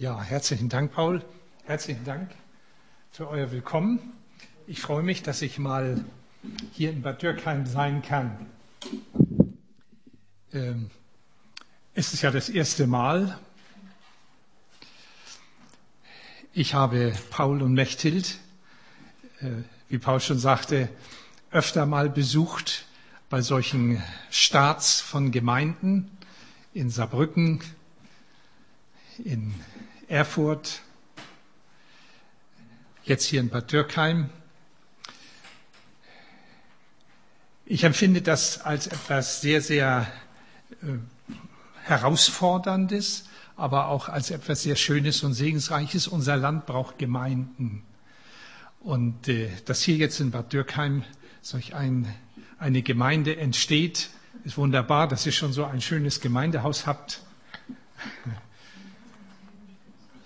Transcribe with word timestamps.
Ja, 0.00 0.22
herzlichen 0.22 0.70
Dank, 0.70 0.92
Paul. 0.94 1.22
Herzlichen 1.66 2.06
Dank 2.06 2.30
für 3.12 3.28
euer 3.28 3.50
Willkommen. 3.52 4.14
Ich 4.66 4.80
freue 4.80 5.02
mich, 5.02 5.22
dass 5.22 5.42
ich 5.42 5.58
mal 5.58 6.02
hier 6.72 6.88
in 6.88 7.02
Bad 7.02 7.20
Dürkheim 7.20 7.66
sein 7.66 8.00
kann. 8.00 8.46
Ähm, 10.54 10.90
es 11.92 12.14
ist 12.14 12.22
ja 12.22 12.30
das 12.30 12.48
erste 12.48 12.86
Mal. 12.86 13.38
Ich 16.54 16.72
habe 16.72 17.12
Paul 17.28 17.60
und 17.60 17.74
Mechthild, 17.74 18.38
äh, 19.40 19.50
wie 19.90 19.98
Paul 19.98 20.20
schon 20.20 20.38
sagte, 20.38 20.88
öfter 21.50 21.84
mal 21.84 22.08
besucht 22.08 22.86
bei 23.28 23.42
solchen 23.42 24.02
Starts 24.30 25.02
von 25.02 25.30
Gemeinden 25.30 26.10
in 26.72 26.88
Saarbrücken, 26.88 27.60
in 29.18 29.54
Erfurt, 30.10 30.82
jetzt 33.04 33.26
hier 33.26 33.38
in 33.38 33.48
Bad 33.48 33.70
Dürkheim. 33.70 34.28
Ich 37.64 37.84
empfinde 37.84 38.20
das 38.20 38.60
als 38.60 38.88
etwas 38.88 39.40
sehr, 39.40 39.60
sehr 39.60 40.10
äh, 40.82 40.86
Herausforderndes, 41.84 43.28
aber 43.54 43.86
auch 43.86 44.08
als 44.08 44.32
etwas 44.32 44.64
sehr 44.64 44.74
Schönes 44.74 45.22
und 45.22 45.34
Segensreiches. 45.34 46.08
Unser 46.08 46.36
Land 46.36 46.66
braucht 46.66 46.98
Gemeinden. 46.98 47.84
Und 48.80 49.28
äh, 49.28 49.48
dass 49.64 49.80
hier 49.80 49.94
jetzt 49.94 50.18
in 50.18 50.32
Bad 50.32 50.52
Dürkheim 50.52 51.04
solch 51.40 51.76
ein, 51.76 52.12
eine 52.58 52.82
Gemeinde 52.82 53.36
entsteht, 53.36 54.10
ist 54.42 54.58
wunderbar, 54.58 55.06
dass 55.06 55.24
ihr 55.24 55.32
schon 55.32 55.52
so 55.52 55.64
ein 55.64 55.80
schönes 55.80 56.20
Gemeindehaus 56.20 56.88
habt. 56.88 57.22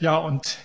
Ja, 0.00 0.16
und 0.16 0.58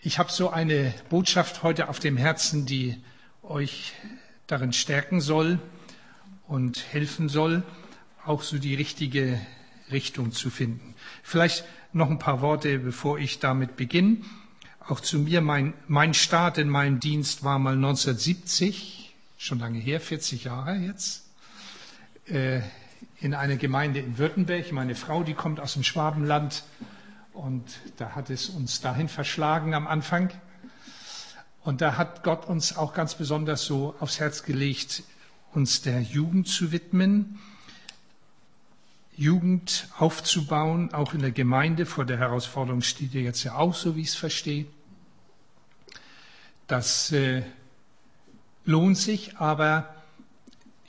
ich 0.00 0.18
habe 0.18 0.32
so 0.32 0.50
eine 0.50 0.92
Botschaft 1.10 1.62
heute 1.62 1.88
auf 1.88 2.00
dem 2.00 2.16
Herzen, 2.16 2.66
die 2.66 3.00
euch 3.44 3.92
darin 4.48 4.72
stärken 4.72 5.20
soll 5.20 5.60
und 6.48 6.92
helfen 6.92 7.28
soll, 7.28 7.62
auch 8.26 8.42
so 8.42 8.58
die 8.58 8.74
richtige 8.74 9.40
Richtung 9.92 10.32
zu 10.32 10.50
finden. 10.50 10.96
Vielleicht 11.22 11.64
noch 11.92 12.10
ein 12.10 12.18
paar 12.18 12.40
Worte, 12.40 12.80
bevor 12.80 13.16
ich 13.16 13.38
damit 13.38 13.76
beginne. 13.76 14.16
Auch 14.80 14.98
zu 14.98 15.20
mir, 15.20 15.40
mein, 15.40 15.74
mein 15.86 16.14
Start 16.14 16.58
in 16.58 16.68
meinem 16.68 16.98
Dienst 16.98 17.44
war 17.44 17.60
mal 17.60 17.74
1970, 17.74 19.14
schon 19.38 19.60
lange 19.60 19.78
her, 19.78 20.00
40 20.00 20.44
Jahre 20.44 20.74
jetzt, 20.74 21.30
äh, 22.26 22.60
in 23.22 23.34
einer 23.34 23.56
Gemeinde 23.56 24.00
in 24.00 24.18
Württemberg. 24.18 24.72
Meine 24.72 24.96
Frau, 24.96 25.22
die 25.22 25.34
kommt 25.34 25.60
aus 25.60 25.74
dem 25.74 25.84
Schwabenland 25.84 26.64
und 27.32 27.62
da 27.96 28.16
hat 28.16 28.30
es 28.30 28.48
uns 28.48 28.80
dahin 28.80 29.08
verschlagen 29.08 29.74
am 29.74 29.86
Anfang. 29.86 30.30
Und 31.62 31.80
da 31.80 31.96
hat 31.96 32.24
Gott 32.24 32.46
uns 32.46 32.76
auch 32.76 32.94
ganz 32.94 33.14
besonders 33.14 33.64
so 33.64 33.94
aufs 34.00 34.18
Herz 34.18 34.42
gelegt, 34.42 35.04
uns 35.52 35.82
der 35.82 36.02
Jugend 36.02 36.48
zu 36.48 36.72
widmen, 36.72 37.38
Jugend 39.16 39.88
aufzubauen, 39.98 40.92
auch 40.92 41.14
in 41.14 41.20
der 41.20 41.30
Gemeinde. 41.30 41.86
Vor 41.86 42.04
der 42.04 42.18
Herausforderung 42.18 42.80
steht 42.82 43.14
ihr 43.14 43.22
jetzt 43.22 43.44
ja 43.44 43.54
auch, 43.54 43.74
so 43.74 43.94
wie 43.94 44.00
ich 44.00 44.08
es 44.08 44.14
verstehe. 44.16 44.66
Das 46.66 47.12
äh, 47.12 47.44
lohnt 48.64 48.98
sich, 48.98 49.36
aber 49.36 50.01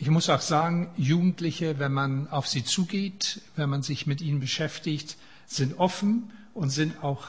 ich 0.03 0.09
muss 0.09 0.27
auch 0.27 0.41
sagen, 0.41 0.89
Jugendliche, 0.97 1.79
wenn 1.79 1.93
man 1.93 2.27
auf 2.27 2.45
sie 2.45 2.65
zugeht, 2.65 3.39
wenn 3.55 3.69
man 3.69 3.83
sich 3.83 4.05
mit 4.05 4.19
ihnen 4.19 4.41
beschäftigt, 4.41 5.15
sind 5.45 5.79
offen 5.79 6.33
und 6.53 6.71
sind 6.71 7.01
auch 7.01 7.27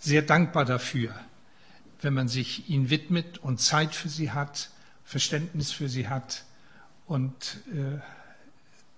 sehr 0.00 0.22
dankbar 0.22 0.64
dafür, 0.64 1.14
wenn 2.02 2.14
man 2.14 2.26
sich 2.26 2.68
ihnen 2.68 2.90
widmet 2.90 3.38
und 3.38 3.60
Zeit 3.60 3.94
für 3.94 4.08
sie 4.08 4.32
hat, 4.32 4.70
Verständnis 5.04 5.70
für 5.70 5.88
sie 5.88 6.08
hat. 6.08 6.44
Und 7.06 7.58
äh, 7.72 8.00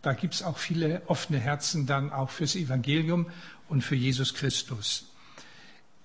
da 0.00 0.15
gibt 0.15 0.33
es 0.33 0.43
auch 0.43 0.56
viele 0.56 1.03
offene 1.06 1.41
Herzen 1.41 1.84
dann 1.84 2.11
auch 2.12 2.31
fürs 2.31 2.56
Evangelium 2.56 3.27
und 3.69 3.83
für 3.83 3.97
Jesus 3.97 4.33
Christus. 4.33 5.11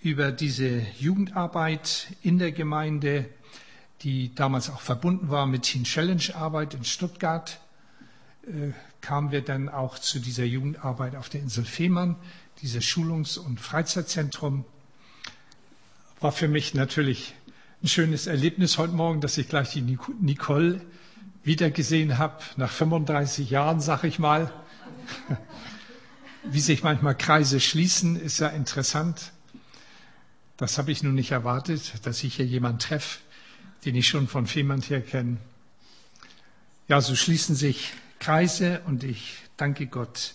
Über 0.01 0.33
diese 0.33 0.85
Jugendarbeit 0.99 2.07
in 2.23 2.39
der 2.39 2.51
Gemeinde, 2.51 3.29
die 4.01 4.33
damals 4.35 4.69
auch 4.69 4.81
verbunden 4.81 5.29
war 5.29 5.45
mit 5.45 5.63
Teen 5.63 5.83
Challenge 5.83 6.35
Arbeit 6.35 6.73
in 6.73 6.83
Stuttgart, 6.83 7.59
äh, 8.47 8.71
kamen 9.01 9.31
wir 9.31 9.41
dann 9.41 9.69
auch 9.69 9.99
zu 9.99 10.19
dieser 10.19 10.45
Jugendarbeit 10.45 11.15
auf 11.15 11.29
der 11.29 11.41
Insel 11.41 11.65
Fehmarn, 11.65 12.15
dieses 12.61 12.83
Schulungs- 12.83 13.37
und 13.37 13.59
Freizeitzentrum. 13.59 14.65
War 16.19 16.31
für 16.31 16.47
mich 16.47 16.73
natürlich 16.73 17.35
ein 17.83 17.87
schönes 17.87 18.27
Erlebnis 18.27 18.77
heute 18.77 18.93
Morgen, 18.93 19.21
dass 19.21 19.37
ich 19.37 19.47
gleich 19.49 19.71
die 19.71 19.81
Nicole 19.81 20.81
wiedergesehen 21.43 22.17
habe, 22.17 22.41
nach 22.57 22.71
35 22.71 23.49
Jahren, 23.49 23.79
sag 23.79 24.03
ich 24.03 24.17
mal. 24.17 24.51
Wie 26.43 26.59
sich 26.59 26.83
manchmal 26.83 27.15
Kreise 27.15 27.59
schließen, 27.59 28.15
ist 28.19 28.39
ja 28.39 28.47
interessant. 28.47 29.31
Das 30.57 30.77
habe 30.77 30.91
ich 30.91 31.03
nun 31.03 31.13
nicht 31.15 31.31
erwartet, 31.31 32.05
dass 32.05 32.23
ich 32.23 32.35
hier 32.35 32.45
jemanden 32.45 32.79
treffe, 32.79 33.19
den 33.85 33.95
ich 33.95 34.07
schon 34.07 34.27
von 34.27 34.47
Fehmarn 34.47 34.81
her 34.81 35.01
kenne. 35.01 35.37
Ja, 36.87 37.01
so 37.01 37.15
schließen 37.15 37.55
sich 37.55 37.93
Kreise 38.19 38.81
und 38.85 39.03
ich 39.03 39.37
danke 39.57 39.87
Gott, 39.87 40.33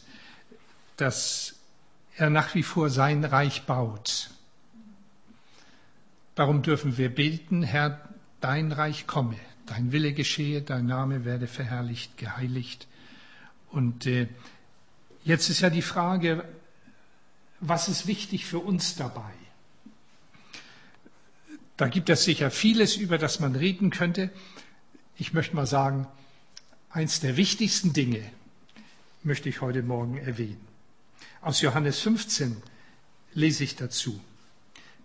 dass 0.97 1.57
er 2.17 2.31
nach 2.31 2.55
wie 2.55 2.63
vor 2.63 2.91
sein 2.91 3.25
Reich 3.25 3.63
baut. 3.63 4.31
Darum 6.35 6.63
dürfen 6.63 6.97
wir 6.97 7.15
beten, 7.15 7.63
Herr, 7.63 8.09
dein 8.41 8.73
Reich 8.73 9.07
komme, 9.07 9.37
dein 9.67 9.93
Wille 9.93 10.13
geschehe, 10.13 10.63
dein 10.63 10.87
Name 10.87 11.25
werde 11.25 11.47
verherrlicht, 11.47 12.17
geheiligt. 12.17 12.87
Und 13.71 14.07
äh, 14.07 14.29
jetzt 15.25 15.51
ist 15.51 15.61
ja 15.61 15.71
die 15.71 15.83
Frage, 15.83 16.45
was 17.61 17.89
ist 17.89 18.07
wichtig 18.07 18.47
für 18.47 18.59
uns 18.59 18.97
dabei? 18.97 19.33
Da 21.81 21.89
gibt 21.89 22.11
es 22.11 22.25
sicher 22.25 22.51
vieles, 22.51 22.97
über 22.97 23.19
das 23.19 23.41
man 23.41 23.57
reden 23.57 23.91
könnte. 23.91 24.31
Ich 25.17 25.33
möchte 25.33 25.57
mal 25.57 25.67
sagen, 25.67 26.07
Eins 26.93 27.21
der 27.21 27.37
wichtigsten 27.37 27.93
Dinge 27.93 28.21
möchte 29.23 29.49
ich 29.49 29.61
heute 29.61 29.85
Morgen 29.85 30.17
erwähnen. 30.17 30.67
Aus 31.41 31.61
Johannes 31.61 32.01
15 32.01 32.57
lese 33.33 33.63
ich 33.63 33.77
dazu. 33.77 34.21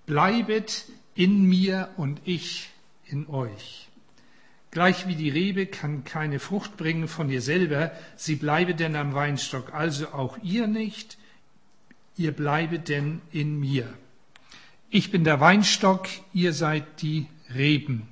Bleibet 0.08 0.86
in 1.14 1.44
mir 1.44 1.90
und 1.98 2.22
ich 2.26 2.72
in 3.06 3.28
euch. 3.28 3.88
Gleich 4.72 5.08
wie 5.08 5.16
die 5.16 5.30
Rebe 5.30 5.68
kann 5.68 6.06
keine 6.06 6.40
Frucht 6.40 6.76
bringen 6.76 7.08
von 7.08 7.30
ihr 7.30 7.42
selber, 7.44 7.92
sie 8.16 8.36
bleibe 8.36 8.74
denn 8.74 8.96
am 8.96 9.14
Weinstock, 9.14 9.72
also 9.72 10.08
auch 10.08 10.40
ihr 10.42 10.66
nicht, 10.66 11.20
ihr 12.18 12.32
bleibet 12.32 12.90
denn 12.90 13.22
in 13.32 13.60
mir. 13.60 13.94
Ich 14.90 15.12
bin 15.12 15.24
der 15.24 15.40
Weinstock, 15.40 16.08
ihr 16.34 16.54
seid 16.54 17.02
die 17.02 17.28
Reben. 17.54 18.08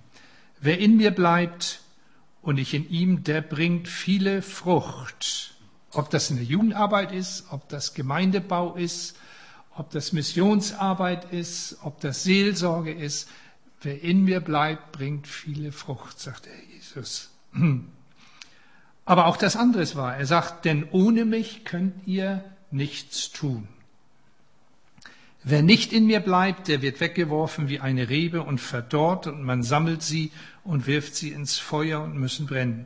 Wer 0.60 0.80
in 0.80 0.98
mir 0.98 1.12
bleibt 1.12 1.82
und 2.42 2.58
ich 2.58 2.74
in 2.74 2.90
ihm, 2.90 3.24
der 3.24 3.42
bringt 3.42 3.88
viele 3.88 4.42
Frucht. 4.42 5.56
Ob 5.92 6.10
das 6.10 6.30
in 6.30 6.38
der 6.38 6.46
Jugendarbeit 6.46 7.12
ist, 7.12 7.46
ob 7.52 7.70
das 7.70 7.94
Gemeindebau 7.94 8.76
ist, 8.76 9.16
ob 9.76 9.92
das 9.92 10.14
Missionsarbeit 10.14 11.32
ist, 11.32 11.78
ob 11.84 12.00
das 12.02 12.24
Seelsorge 12.24 12.92
ist. 12.92 13.30
Wer 13.82 14.02
in 14.02 14.24
mir 14.24 14.40
bleibt, 14.40 14.92
bringt 14.92 15.28
viele 15.28 15.72
Frucht, 15.72 16.20
sagt 16.20 16.46
der 16.46 16.54
Jesus. 16.74 17.30
Aber 19.06 19.28
auch 19.28 19.38
das 19.38 19.56
andere 19.56 19.96
wahr. 19.96 20.16
Er 20.16 20.26
sagt, 20.26 20.66
denn 20.66 20.88
ohne 20.92 21.26
mich 21.26 21.66
könnt 21.66 22.08
ihr 22.08 22.44
nichts 22.72 23.32
tun. 23.32 23.68
Wer 25.44 25.62
nicht 25.62 25.92
in 25.92 26.06
mir 26.06 26.22
bleibt, 26.22 26.70
der 26.70 26.82
wird 26.82 27.02
weggeworfen 27.02 27.68
wie 27.68 27.82
eine 27.82 28.08
Rebe 28.10 28.44
und 28.44 28.60
verdorrt 28.60 29.28
und 29.28 29.44
man 29.44 29.62
sammelt 29.62 30.02
sie 30.02 30.32
und 30.64 30.88
wirft 30.88 31.16
sie 31.16 31.30
ins 31.32 31.60
Feuer 31.60 32.02
und 32.02 32.18
müssen 32.18 32.46
brennen. 32.46 32.86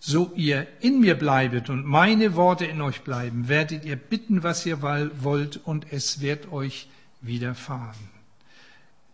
So 0.00 0.32
ihr 0.34 0.66
in 0.80 1.00
mir 1.00 1.14
bleibet 1.14 1.70
und 1.70 1.86
meine 1.86 2.34
Worte 2.34 2.66
in 2.66 2.80
euch 2.80 3.02
bleiben, 3.02 3.48
werdet 3.48 3.84
ihr 3.84 3.96
bitten, 3.96 4.42
was 4.42 4.66
ihr 4.66 4.82
wollt 4.82 5.60
und 5.64 5.92
es 5.92 6.20
wird 6.20 6.52
euch 6.52 6.88
widerfahren. 7.20 8.14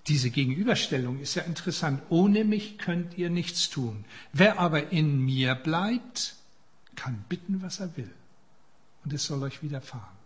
Diese 0.08 0.30
Gegenüberstellung 0.30 1.20
ist 1.20 1.34
ja 1.34 1.42
interessant. 1.42 2.02
Ohne 2.08 2.44
mich 2.44 2.78
könnt 2.78 3.16
ihr 3.18 3.30
nichts 3.30 3.68
tun. 3.70 4.04
Wer 4.32 4.58
aber 4.58 4.90
in 4.90 5.24
mir 5.24 5.54
bleibt, 5.54 6.34
kann 6.96 7.24
bitten, 7.28 7.62
was 7.62 7.78
er 7.78 7.96
will. 7.96 8.10
Und 9.04 9.12
es 9.12 9.26
soll 9.26 9.42
euch 9.42 9.62
widerfahren. 9.62 10.16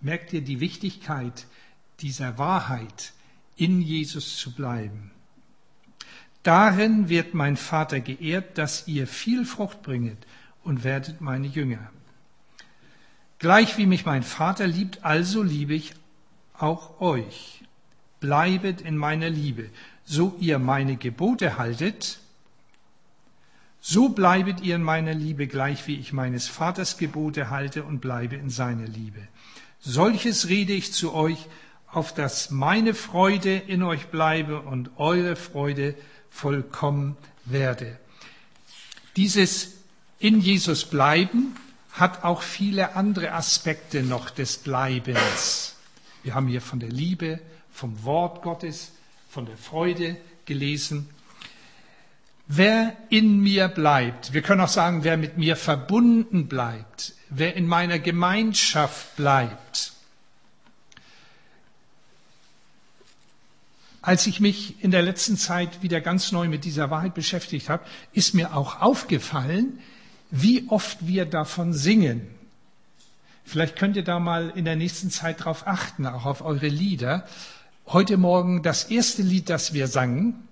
Merkt 0.00 0.32
ihr 0.32 0.40
die 0.40 0.60
Wichtigkeit 0.60 1.46
dieser 2.02 2.38
Wahrheit, 2.38 3.12
in 3.56 3.80
Jesus 3.80 4.36
zu 4.36 4.52
bleiben. 4.52 5.10
Darin 6.42 7.08
wird 7.08 7.34
mein 7.34 7.56
Vater 7.56 8.00
geehrt, 8.00 8.58
dass 8.58 8.88
ihr 8.88 9.06
viel 9.06 9.44
Frucht 9.44 9.82
bringet 9.82 10.18
und 10.64 10.84
werdet 10.84 11.20
meine 11.20 11.46
Jünger. 11.46 11.90
Gleich 13.38 13.78
wie 13.78 13.86
mich 13.86 14.04
mein 14.04 14.22
Vater 14.22 14.66
liebt, 14.66 15.04
also 15.04 15.42
liebe 15.42 15.74
ich 15.74 15.94
auch 16.58 17.00
euch. 17.00 17.62
Bleibet 18.20 18.80
in 18.80 18.96
meiner 18.96 19.30
Liebe. 19.30 19.70
So 20.04 20.36
ihr 20.40 20.58
meine 20.58 20.96
Gebote 20.96 21.58
haltet, 21.58 22.18
so 23.80 24.10
bleibet 24.10 24.60
ihr 24.60 24.76
in 24.76 24.82
meiner 24.82 25.12
Liebe, 25.12 25.48
gleich 25.48 25.88
wie 25.88 25.96
ich 25.96 26.12
meines 26.12 26.46
Vaters 26.46 26.98
Gebote 26.98 27.50
halte 27.50 27.82
und 27.82 28.00
bleibe 28.00 28.36
in 28.36 28.48
seiner 28.48 28.86
Liebe. 28.86 29.26
Solches 29.80 30.48
rede 30.48 30.72
ich 30.72 30.92
zu 30.92 31.12
euch, 31.12 31.48
auf 31.92 32.14
dass 32.14 32.50
meine 32.50 32.94
Freude 32.94 33.54
in 33.54 33.82
euch 33.82 34.06
bleibe 34.06 34.60
und 34.60 34.90
eure 34.96 35.36
Freude 35.36 35.94
vollkommen 36.30 37.16
werde. 37.44 37.98
Dieses 39.16 39.74
in 40.18 40.40
Jesus 40.40 40.86
bleiben 40.86 41.54
hat 41.92 42.24
auch 42.24 42.42
viele 42.42 42.96
andere 42.96 43.32
Aspekte 43.32 44.02
noch 44.02 44.30
des 44.30 44.56
Bleibens. 44.56 45.76
Wir 46.22 46.34
haben 46.34 46.48
hier 46.48 46.62
von 46.62 46.80
der 46.80 46.88
Liebe, 46.88 47.40
vom 47.70 48.02
Wort 48.04 48.42
Gottes, 48.42 48.92
von 49.28 49.44
der 49.44 49.58
Freude 49.58 50.16
gelesen. 50.46 51.10
Wer 52.46 52.96
in 53.10 53.40
mir 53.40 53.68
bleibt, 53.68 54.32
wir 54.32 54.40
können 54.42 54.62
auch 54.62 54.68
sagen, 54.68 55.04
wer 55.04 55.18
mit 55.18 55.36
mir 55.36 55.56
verbunden 55.56 56.48
bleibt, 56.48 57.14
wer 57.28 57.54
in 57.54 57.66
meiner 57.66 57.98
Gemeinschaft 57.98 59.16
bleibt. 59.16 59.92
Als 64.02 64.26
ich 64.26 64.40
mich 64.40 64.82
in 64.82 64.90
der 64.90 65.02
letzten 65.02 65.36
Zeit 65.36 65.82
wieder 65.82 66.00
ganz 66.00 66.32
neu 66.32 66.48
mit 66.48 66.64
dieser 66.64 66.90
Wahrheit 66.90 67.14
beschäftigt 67.14 67.68
habe, 67.68 67.84
ist 68.12 68.34
mir 68.34 68.56
auch 68.56 68.80
aufgefallen, 68.80 69.78
wie 70.32 70.68
oft 70.68 71.06
wir 71.06 71.24
davon 71.24 71.72
singen. 71.72 72.26
Vielleicht 73.44 73.76
könnt 73.76 73.96
ihr 73.96 74.04
da 74.04 74.18
mal 74.18 74.52
in 74.56 74.64
der 74.64 74.76
nächsten 74.76 75.10
Zeit 75.10 75.44
drauf 75.44 75.66
achten, 75.66 76.06
auch 76.06 76.26
auf 76.26 76.42
eure 76.42 76.68
Lieder. 76.68 77.26
Heute 77.86 78.16
Morgen 78.16 78.62
das 78.62 78.84
erste 78.84 79.22
Lied, 79.22 79.48
das 79.48 79.72
wir 79.72 79.86
sangen, 79.86 80.48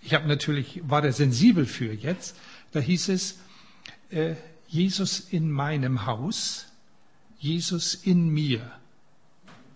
ich 0.00 0.14
habe 0.14 0.28
natürlich, 0.28 0.82
war 0.88 1.02
da 1.02 1.10
sensibel 1.10 1.66
für 1.66 1.92
jetzt, 1.92 2.36
da 2.72 2.78
hieß 2.78 3.08
es, 3.08 3.38
äh, 4.10 4.34
Jesus 4.68 5.18
in 5.18 5.50
meinem 5.50 6.06
Haus, 6.06 6.66
Jesus 7.38 7.94
in 7.94 8.28
mir. 8.28 8.70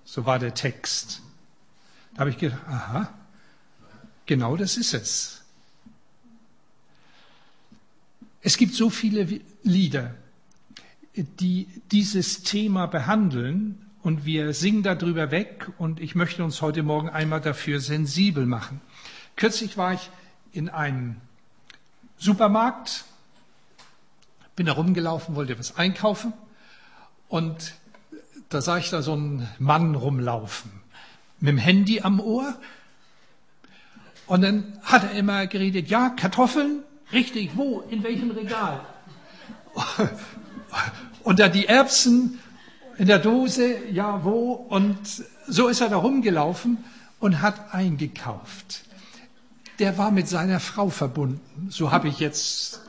So 0.05 0.27
war 0.27 0.39
der 0.39 0.55
Text. 0.55 1.21
Habe 2.21 2.29
ich 2.29 2.37
gedacht, 2.37 2.61
aha, 2.69 3.09
genau 4.27 4.55
das 4.55 4.77
ist 4.77 4.93
es. 4.93 5.43
Es 8.43 8.59
gibt 8.59 8.75
so 8.75 8.91
viele 8.91 9.41
Lieder, 9.63 10.15
die 11.17 11.67
dieses 11.91 12.43
Thema 12.43 12.85
behandeln 12.85 13.87
und 14.03 14.27
wir 14.27 14.53
singen 14.53 14.83
darüber 14.83 15.31
weg 15.31 15.71
und 15.79 15.99
ich 15.99 16.15
möchte 16.15 16.45
uns 16.45 16.61
heute 16.61 16.83
Morgen 16.83 17.09
einmal 17.09 17.41
dafür 17.41 17.81
sensibel 17.81 18.45
machen. 18.45 18.83
Kürzlich 19.37 19.79
war 19.79 19.95
ich 19.95 20.11
in 20.53 20.69
einem 20.69 21.17
Supermarkt, 22.19 23.07
bin 24.57 24.67
da 24.67 24.73
rumgelaufen, 24.73 25.37
wollte 25.37 25.59
was 25.59 25.79
einkaufen 25.79 26.35
und 27.29 27.77
da 28.51 28.61
sah 28.61 28.77
ich 28.77 28.91
da 28.91 29.01
so 29.01 29.15
einen 29.15 29.49
Mann 29.59 29.95
rumlaufen 29.95 30.80
mit 31.41 31.49
dem 31.49 31.59
Handy 31.59 32.01
am 32.01 32.21
Ohr 32.21 32.55
und 34.27 34.43
dann 34.43 34.79
hat 34.83 35.05
er 35.05 35.13
immer 35.13 35.47
geredet, 35.47 35.89
ja, 35.89 36.11
Kartoffeln, 36.11 36.83
richtig, 37.13 37.51
wo, 37.55 37.81
in 37.91 38.03
welchem 38.03 38.31
Regal? 38.31 38.81
Und 41.23 41.39
da 41.39 41.49
die 41.49 41.67
Erbsen 41.67 42.39
in 42.97 43.07
der 43.07 43.19
Dose, 43.19 43.77
ja, 43.91 44.25
wo? 44.25 44.53
Und 44.53 44.99
so 45.47 45.69
ist 45.69 45.81
er 45.81 45.91
da 45.91 45.97
rumgelaufen 45.97 46.79
und 47.19 47.43
hat 47.43 47.75
eingekauft 47.75 48.85
der 49.81 49.97
war 49.97 50.11
mit 50.11 50.29
seiner 50.29 50.61
Frau 50.61 50.91
verbunden. 50.91 51.69
So 51.71 51.91
habe 51.91 52.09
ich 52.09 52.21
jetzt 52.21 52.83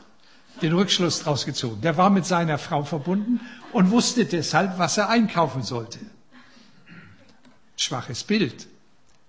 den 0.61 0.73
Rückschluss 0.73 1.19
daraus 1.19 1.45
gezogen. 1.45 1.81
Der 1.81 1.97
war 1.97 2.09
mit 2.09 2.25
seiner 2.25 2.57
Frau 2.57 2.83
verbunden 2.83 3.39
und 3.71 3.89
wusste 3.89 4.25
deshalb, 4.25 4.77
was 4.77 4.97
er 4.97 5.09
einkaufen 5.09 5.63
sollte. 5.63 5.99
Schwaches 7.81 8.23
Bild 8.23 8.67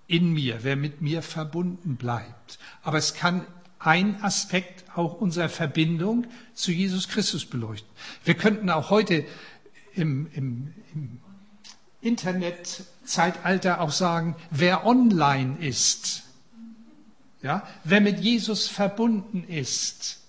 in 0.07 0.33
mir, 0.33 0.59
wer 0.63 0.75
mit 0.75 1.01
mir 1.01 1.21
verbunden 1.21 1.95
bleibt. 1.95 2.59
Aber 2.83 2.97
es 2.97 3.13
kann 3.13 3.45
ein 3.79 4.21
Aspekt 4.23 4.85
auch 4.95 5.19
unserer 5.19 5.49
Verbindung 5.49 6.27
zu 6.53 6.71
Jesus 6.71 7.09
Christus 7.09 7.45
beleuchten. 7.45 7.89
Wir 8.23 8.35
könnten 8.35 8.69
auch 8.69 8.89
heute 8.89 9.25
im, 9.95 10.29
im, 10.33 10.73
im 10.93 11.19
Internetzeitalter 12.01 13.81
auch 13.81 13.91
sagen, 13.91 14.35
wer 14.51 14.85
online 14.85 15.57
ist, 15.59 16.23
ja, 17.41 17.67
wer 17.83 18.01
mit 18.01 18.19
Jesus 18.19 18.67
verbunden 18.67 19.43
ist, 19.47 20.19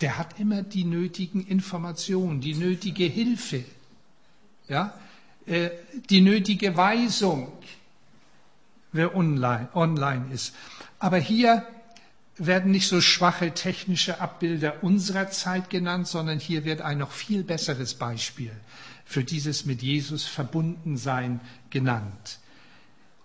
der 0.00 0.18
hat 0.18 0.38
immer 0.38 0.62
die 0.62 0.84
nötigen 0.84 1.46
Informationen, 1.46 2.40
die 2.40 2.54
nötige 2.54 3.04
Hilfe, 3.04 3.64
ja, 4.68 4.98
die 5.46 6.20
nötige 6.20 6.76
Weisung, 6.76 7.52
wer 8.92 9.14
online, 9.14 9.68
online 9.74 10.32
ist. 10.32 10.54
Aber 10.98 11.18
hier 11.18 11.66
werden 12.36 12.70
nicht 12.70 12.88
so 12.88 13.00
schwache 13.00 13.52
technische 13.52 14.20
Abbilder 14.20 14.82
unserer 14.82 15.30
Zeit 15.30 15.70
genannt, 15.70 16.08
sondern 16.08 16.38
hier 16.38 16.64
wird 16.64 16.80
ein 16.80 16.98
noch 16.98 17.12
viel 17.12 17.44
besseres 17.44 17.94
Beispiel 17.94 18.52
für 19.04 19.22
dieses 19.22 19.66
mit 19.66 19.82
Jesus 19.82 20.24
verbunden 20.24 20.96
sein 20.96 21.40
genannt. 21.70 22.38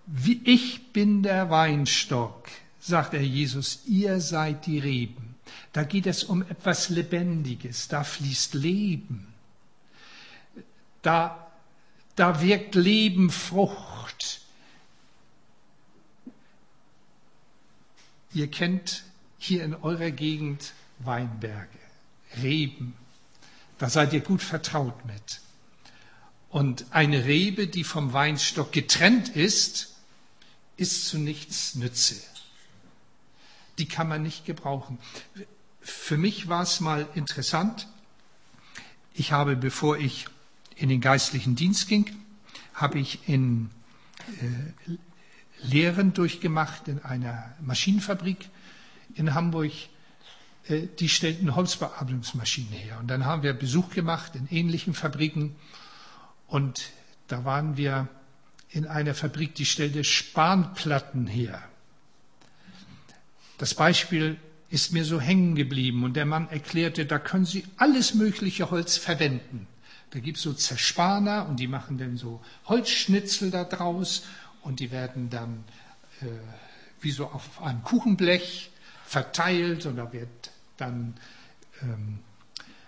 Wie 0.05 0.41
ich 0.43 0.91
bin 0.91 1.23
der 1.23 1.49
Weinstock, 1.49 2.49
sagt 2.79 3.13
er 3.13 3.21
Jesus, 3.21 3.81
ihr 3.85 4.19
seid 4.19 4.65
die 4.65 4.79
Reben. 4.79 5.35
Da 5.73 5.83
geht 5.83 6.07
es 6.07 6.23
um 6.23 6.41
etwas 6.41 6.89
Lebendiges, 6.89 7.87
da 7.87 8.03
fließt 8.03 8.55
Leben. 8.55 9.27
Da, 11.01 11.48
da 12.19 12.41
wirkt 12.41 12.75
Leben 12.75 13.29
Frucht. 13.29 14.41
Ihr 18.33 18.49
kennt 18.49 19.03
hier 19.37 19.63
in 19.63 19.73
eurer 19.73 20.11
Gegend 20.11 20.73
Weinberge, 20.99 21.79
Reben. 22.41 22.95
Da 23.77 23.89
seid 23.89 24.13
ihr 24.13 24.21
gut 24.21 24.41
vertraut 24.41 25.05
mit. 25.05 25.41
Und 26.49 26.85
eine 26.91 27.25
Rebe, 27.25 27.67
die 27.67 27.83
vom 27.83 28.13
Weinstock 28.13 28.71
getrennt 28.71 29.29
ist, 29.29 29.95
ist 30.77 31.07
zu 31.07 31.17
nichts 31.17 31.75
Nütze 31.75 32.15
die 33.79 33.87
kann 33.87 34.07
man 34.07 34.21
nicht 34.21 34.45
gebrauchen. 34.45 34.99
Für 35.81 36.17
mich 36.17 36.49
war 36.49 36.61
es 36.61 36.81
mal 36.81 37.07
interessant. 37.15 37.87
Ich 39.13 39.31
habe, 39.31 39.55
bevor 39.55 39.97
ich 39.97 40.27
in 40.79 40.89
den 40.89 41.01
geistlichen 41.01 41.55
Dienst 41.55 41.87
ging, 41.87 42.09
habe 42.73 42.99
ich 42.99 43.27
in 43.27 43.69
äh, 44.41 44.91
Lehren 45.61 46.13
durchgemacht 46.13 46.87
in 46.87 47.03
einer 47.03 47.53
Maschinenfabrik 47.61 48.49
in 49.15 49.33
Hamburg. 49.33 49.71
Äh, 50.67 50.87
die 50.99 51.09
stellten 51.09 51.55
Holzbearbeitungsmaschinen 51.55 52.71
her. 52.71 52.97
Und 52.99 53.07
dann 53.07 53.25
haben 53.25 53.43
wir 53.43 53.53
Besuch 53.53 53.89
gemacht 53.89 54.35
in 54.35 54.47
ähnlichen 54.49 54.93
Fabriken. 54.93 55.55
Und 56.47 56.91
da 57.27 57.43
waren 57.43 57.75
wir 57.75 58.07
in 58.69 58.87
einer 58.87 59.13
Fabrik, 59.13 59.55
die 59.55 59.65
stellte 59.65 60.03
Spanplatten 60.03 61.27
her. 61.27 61.61
Das 63.57 63.73
Beispiel 63.73 64.37
ist 64.69 64.93
mir 64.93 65.03
so 65.03 65.19
hängen 65.19 65.55
geblieben 65.55 66.03
und 66.03 66.15
der 66.15 66.25
Mann 66.25 66.47
erklärte, 66.49 67.05
da 67.05 67.17
können 67.17 67.45
Sie 67.45 67.65
alles 67.77 68.13
mögliche 68.13 68.69
Holz 68.69 68.97
verwenden. 68.97 69.67
Da 70.11 70.19
gibt 70.19 70.37
es 70.37 70.43
so 70.43 70.53
Zerspaner 70.53 71.47
und 71.47 71.59
die 71.59 71.67
machen 71.67 71.97
dann 71.97 72.17
so 72.17 72.41
Holzschnitzel 72.65 73.51
da 73.51 73.63
draus 73.63 74.23
und 74.61 74.79
die 74.79 74.91
werden 74.91 75.29
dann 75.29 75.63
äh, 76.21 76.25
wie 77.01 77.11
so 77.11 77.27
auf 77.27 77.61
einem 77.61 77.83
Kuchenblech 77.83 78.71
verteilt 79.05 79.85
und 79.85 79.97
da 79.97 80.11
wird 80.11 80.51
dann 80.77 81.15
ähm, 81.81 82.19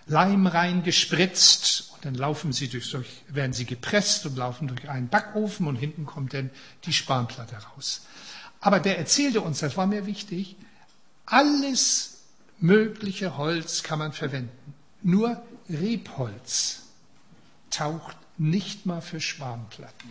Leim 0.08 0.48
reingespritzt 0.48 1.92
und 1.94 2.06
dann 2.06 2.16
laufen 2.16 2.54
sie 2.54 2.68
durch 2.68 2.88
solch, 2.88 3.24
werden 3.28 3.54
sie 3.54 3.66
gepresst 3.66 4.26
und 4.26 4.36
laufen 4.36 4.68
durch 4.68 4.90
einen 4.90 5.08
Backofen 5.08 5.68
und 5.68 5.76
hinten 5.76 6.06
kommt 6.06 6.34
dann 6.34 6.50
die 6.86 6.94
Spanplatte 6.94 7.56
raus. 7.56 8.06
Aber 8.60 8.80
der 8.80 8.98
erzählte 8.98 9.42
uns, 9.42 9.60
das 9.60 9.78
war 9.78 9.88
mir 9.88 10.06
wichtig, 10.06 10.56
alles 11.26 12.20
mögliche 12.60 13.38
Holz 13.38 13.84
kann 13.84 14.00
man 14.00 14.12
verwenden. 14.12 14.74
Nur 15.02 15.42
Rebholz 15.70 16.82
taucht 17.72 18.18
nicht 18.38 18.86
mal 18.86 19.02
für 19.02 19.22
Spanplatten. 19.22 20.10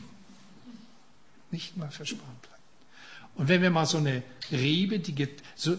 Nicht 1.51 1.77
mal 1.77 1.91
für 1.91 2.07
Spanplatten. 2.07 2.51
Und 3.35 3.49
wenn 3.49 3.63
wir 3.63 3.71
mal 3.71 3.87
so 3.87 3.99
eine 3.99 4.23
Rebe, 4.51 4.99
die 4.99 5.29
so, 5.55 5.77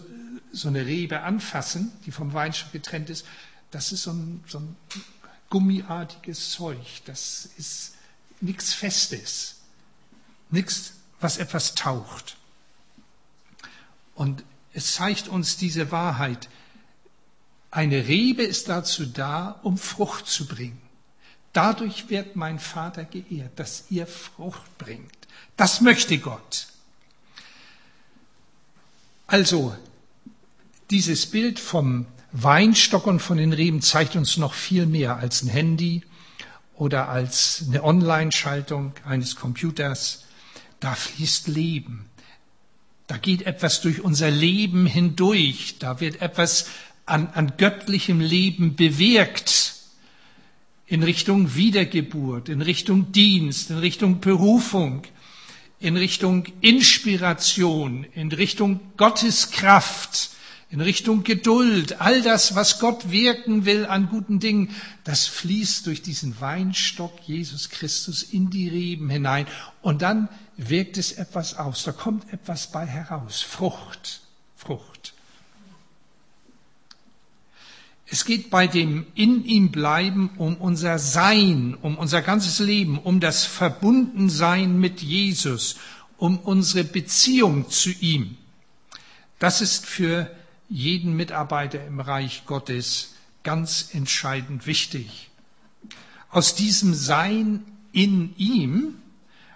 so 0.52 0.68
eine 0.68 0.86
Rebe 0.86 1.20
anfassen, 1.20 1.92
die 2.06 2.10
vom 2.10 2.32
Weinstock 2.32 2.72
getrennt 2.72 3.10
ist, 3.10 3.26
das 3.70 3.92
ist 3.92 4.02
so 4.02 4.12
ein, 4.12 4.42
so 4.46 4.58
ein 4.58 4.76
gummiartiges 5.50 6.50
Zeug. 6.50 7.02
Das 7.04 7.48
ist 7.56 7.94
nichts 8.40 8.74
Festes. 8.74 9.56
Nichts, 10.50 10.94
was 11.20 11.38
etwas 11.38 11.74
taucht. 11.74 12.36
Und 14.14 14.44
es 14.74 14.94
zeigt 14.94 15.28
uns 15.28 15.56
diese 15.56 15.90
Wahrheit. 15.90 16.48
Eine 17.70 18.06
Rebe 18.08 18.42
ist 18.42 18.68
dazu 18.68 19.06
da, 19.06 19.60
um 19.62 19.78
Frucht 19.78 20.26
zu 20.26 20.46
bringen. 20.46 20.80
Dadurch 21.52 22.08
wird 22.08 22.36
mein 22.36 22.58
Vater 22.58 23.04
geehrt, 23.04 23.52
dass 23.56 23.84
ihr 23.90 24.06
Frucht 24.06 24.78
bringt. 24.78 25.12
Das 25.56 25.80
möchte 25.80 26.18
Gott. 26.18 26.68
Also, 29.26 29.76
dieses 30.90 31.26
Bild 31.26 31.58
vom 31.58 32.06
Weinstock 32.32 33.06
und 33.06 33.20
von 33.20 33.36
den 33.36 33.52
Reben 33.52 33.82
zeigt 33.82 34.16
uns 34.16 34.38
noch 34.38 34.54
viel 34.54 34.86
mehr 34.86 35.16
als 35.16 35.42
ein 35.42 35.48
Handy 35.48 36.02
oder 36.74 37.08
als 37.08 37.64
eine 37.68 37.82
Online-Schaltung 37.84 38.94
eines 39.04 39.36
Computers. 39.36 40.24
Da 40.80 40.94
fließt 40.94 41.48
Leben. 41.48 42.06
Da 43.06 43.18
geht 43.18 43.42
etwas 43.42 43.82
durch 43.82 44.00
unser 44.00 44.30
Leben 44.30 44.86
hindurch. 44.86 45.76
Da 45.78 46.00
wird 46.00 46.22
etwas 46.22 46.66
an, 47.04 47.28
an 47.34 47.52
göttlichem 47.58 48.20
Leben 48.20 48.74
bewirkt. 48.74 49.71
In 50.92 51.02
Richtung 51.02 51.54
Wiedergeburt, 51.54 52.50
in 52.50 52.60
Richtung 52.60 53.12
Dienst, 53.12 53.70
in 53.70 53.78
Richtung 53.78 54.20
Berufung, 54.20 55.04
in 55.80 55.96
Richtung 55.96 56.44
Inspiration, 56.60 58.04
in 58.14 58.30
Richtung 58.30 58.78
Gottes 58.98 59.52
Kraft, 59.52 60.32
in 60.68 60.82
Richtung 60.82 61.24
Geduld, 61.24 62.02
all 62.02 62.20
das, 62.20 62.54
was 62.56 62.78
Gott 62.78 63.10
wirken 63.10 63.64
will 63.64 63.86
an 63.86 64.10
guten 64.10 64.38
Dingen, 64.38 64.68
das 65.02 65.26
fließt 65.28 65.86
durch 65.86 66.02
diesen 66.02 66.38
Weinstock 66.42 67.18
Jesus 67.26 67.70
Christus 67.70 68.22
in 68.22 68.50
die 68.50 68.68
Reben 68.68 69.08
hinein. 69.08 69.46
Und 69.80 70.02
dann 70.02 70.28
wirkt 70.58 70.98
es 70.98 71.12
etwas 71.12 71.56
aus, 71.56 71.84
da 71.84 71.92
kommt 71.92 72.30
etwas 72.34 72.70
bei 72.70 72.84
heraus, 72.84 73.40
Frucht, 73.40 74.20
Frucht. 74.56 74.91
Es 78.12 78.26
geht 78.26 78.50
bei 78.50 78.66
dem 78.66 79.06
in 79.14 79.42
ihm 79.46 79.70
bleiben 79.70 80.28
um 80.36 80.56
unser 80.56 80.98
Sein, 80.98 81.74
um 81.80 81.96
unser 81.96 82.20
ganzes 82.20 82.58
Leben, 82.58 82.98
um 82.98 83.20
das 83.20 83.46
Verbundensein 83.46 84.78
mit 84.78 85.00
Jesus, 85.00 85.76
um 86.18 86.38
unsere 86.38 86.84
Beziehung 86.84 87.70
zu 87.70 87.88
ihm. 87.88 88.36
Das 89.38 89.62
ist 89.62 89.86
für 89.86 90.30
jeden 90.68 91.16
Mitarbeiter 91.16 91.82
im 91.86 92.00
Reich 92.00 92.42
Gottes 92.44 93.14
ganz 93.44 93.88
entscheidend 93.94 94.66
wichtig. 94.66 95.30
Aus 96.28 96.54
diesem 96.54 96.92
Sein 96.92 97.64
in 97.92 98.34
ihm, 98.36 98.96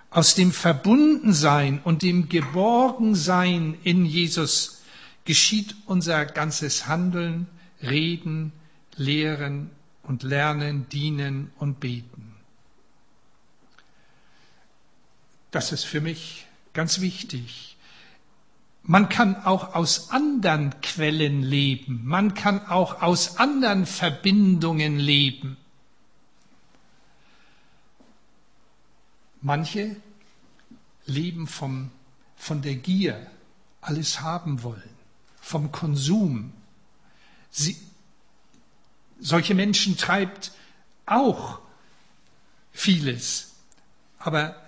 aus 0.09 0.35
dem 0.35 0.51
Verbundensein 0.51 1.79
und 1.85 2.01
dem 2.01 2.31
Geborgensein 2.31 3.77
in 3.85 4.07
Jesus 4.07 4.81
geschieht 5.27 5.75
unser 5.85 6.25
ganzes 6.25 6.87
Handeln, 6.87 7.49
Reden, 7.89 8.53
Lehren 8.97 9.71
und 10.03 10.23
Lernen, 10.23 10.89
Dienen 10.89 11.53
und 11.59 11.81
Beten. 11.81 12.35
Das 15.51 15.73
ist 15.73 15.85
für 15.85 16.01
mich 16.01 16.47
ganz 16.73 17.01
wichtig. 17.01 17.77
Man 18.83 19.09
kann 19.09 19.45
auch 19.45 19.75
aus 19.75 20.11
anderen 20.11 20.81
Quellen 20.81 21.43
leben. 21.43 22.03
Man 22.05 22.35
kann 22.35 22.67
auch 22.67 23.03
aus 23.03 23.39
anderen 23.39 23.85
Verbindungen 23.85 24.99
leben. 24.99 25.57
Manche 29.43 29.97
leben 31.07 31.47
vom, 31.47 31.91
von 32.37 32.63
der 32.63 32.77
Gier, 32.77 33.31
alles 33.81 34.21
haben 34.21 34.63
wollen, 34.63 34.97
vom 35.41 35.73
Konsum. 35.73 36.53
Sie, 37.57 37.75
solche 39.19 39.55
Menschen 39.55 39.97
treibt 39.97 40.53
auch 41.07 41.59
vieles, 42.71 43.55
aber 44.19 44.61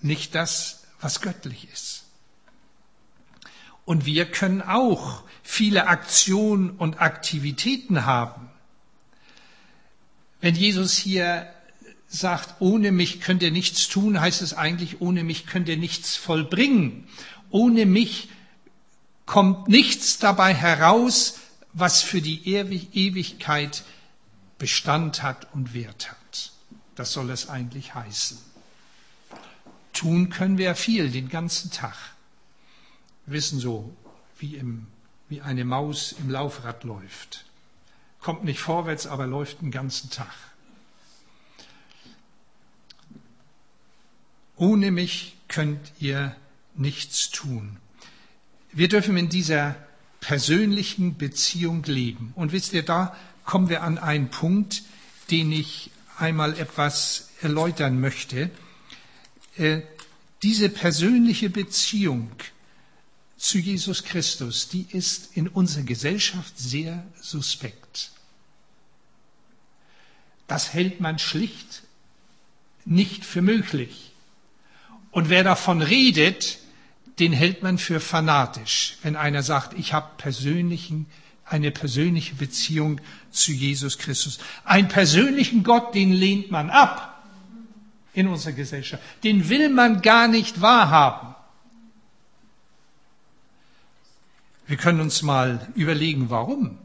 nicht 0.00 0.34
das, 0.34 0.84
was 1.02 1.20
göttlich 1.20 1.68
ist. 1.70 2.04
Und 3.84 4.06
wir 4.06 4.24
können 4.24 4.62
auch 4.62 5.22
viele 5.42 5.86
Aktionen 5.86 6.70
und 6.70 7.00
Aktivitäten 7.00 8.06
haben. 8.06 8.48
Wenn 10.40 10.54
Jesus 10.54 10.96
hier 10.96 11.52
sagt, 12.08 12.54
ohne 12.60 12.90
mich 12.90 13.20
könnt 13.20 13.42
ihr 13.42 13.50
nichts 13.50 13.86
tun, 13.88 14.18
heißt 14.18 14.40
es 14.40 14.54
eigentlich, 14.54 15.02
ohne 15.02 15.24
mich 15.24 15.46
könnt 15.46 15.68
ihr 15.68 15.76
nichts 15.76 16.16
vollbringen. 16.16 17.06
Ohne 17.50 17.84
mich 17.84 18.30
kommt 19.26 19.68
nichts 19.68 20.18
dabei 20.18 20.54
heraus, 20.54 21.38
was 21.72 22.02
für 22.02 22.20
die 22.20 22.54
Ewigkeit 22.54 23.84
Bestand 24.58 25.22
hat 25.22 25.52
und 25.54 25.74
Wert 25.74 26.10
hat. 26.10 26.52
Das 26.94 27.12
soll 27.12 27.30
es 27.30 27.48
eigentlich 27.48 27.94
heißen. 27.94 28.38
Tun 29.92 30.30
können 30.30 30.58
wir 30.58 30.74
viel 30.74 31.10
den 31.10 31.28
ganzen 31.28 31.70
Tag 31.70 31.96
wissen 33.26 33.60
so, 33.60 33.94
wie, 34.38 34.56
im, 34.56 34.86
wie 35.28 35.40
eine 35.40 35.64
Maus 35.64 36.12
im 36.12 36.30
Laufrad 36.30 36.84
läuft. 36.84 37.44
Kommt 38.20 38.44
nicht 38.44 38.60
vorwärts, 38.60 39.06
aber 39.06 39.26
läuft 39.26 39.60
den 39.60 39.70
ganzen 39.70 40.10
Tag. 40.10 40.34
Ohne 44.56 44.90
mich 44.90 45.36
könnt 45.46 45.92
ihr 46.00 46.34
nichts 46.74 47.30
tun. 47.30 47.76
Wir 48.72 48.88
dürfen 48.88 49.16
in 49.16 49.28
dieser 49.28 49.76
persönlichen 50.20 51.16
Beziehung 51.16 51.84
leben. 51.84 52.32
Und 52.34 52.52
wisst 52.52 52.72
ihr, 52.72 52.82
da 52.82 53.16
kommen 53.44 53.68
wir 53.68 53.82
an 53.82 53.98
einen 53.98 54.30
Punkt, 54.30 54.82
den 55.30 55.52
ich 55.52 55.90
einmal 56.18 56.58
etwas 56.58 57.30
erläutern 57.40 58.00
möchte. 58.00 58.50
Äh, 59.56 59.82
diese 60.42 60.68
persönliche 60.68 61.50
Beziehung 61.50 62.30
zu 63.36 63.58
Jesus 63.58 64.04
Christus, 64.04 64.68
die 64.68 64.86
ist 64.90 65.36
in 65.36 65.48
unserer 65.48 65.84
Gesellschaft 65.84 66.58
sehr 66.58 67.06
suspekt. 67.20 68.10
Das 70.46 70.72
hält 70.72 71.00
man 71.00 71.18
schlicht 71.18 71.82
nicht 72.84 73.24
für 73.24 73.42
möglich. 73.42 74.12
Und 75.10 75.28
wer 75.28 75.44
davon 75.44 75.82
redet, 75.82 76.58
den 77.18 77.32
hält 77.32 77.62
man 77.62 77.78
für 77.78 78.00
fanatisch, 78.00 78.98
wenn 79.02 79.16
einer 79.16 79.42
sagt, 79.42 79.78
ich 79.78 79.92
habe 79.92 80.10
persönlichen, 80.16 81.06
eine 81.44 81.70
persönliche 81.70 82.34
Beziehung 82.34 83.00
zu 83.30 83.52
Jesus 83.52 83.98
Christus. 83.98 84.38
Einen 84.64 84.88
persönlichen 84.88 85.62
Gott, 85.64 85.94
den 85.94 86.12
lehnt 86.12 86.50
man 86.50 86.70
ab 86.70 87.24
in 88.12 88.28
unserer 88.28 88.52
Gesellschaft. 88.52 89.02
Den 89.24 89.48
will 89.48 89.68
man 89.68 90.02
gar 90.02 90.28
nicht 90.28 90.60
wahrhaben. 90.60 91.34
Wir 94.66 94.76
können 94.76 95.00
uns 95.00 95.22
mal 95.22 95.66
überlegen, 95.74 96.28
warum. 96.28 96.78